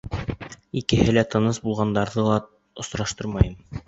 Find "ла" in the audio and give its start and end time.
2.29-2.39